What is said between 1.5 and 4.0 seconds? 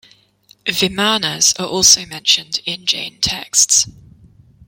are also mentioned in Jain texts.